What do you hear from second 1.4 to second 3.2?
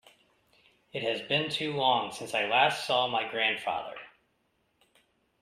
too long since I last saw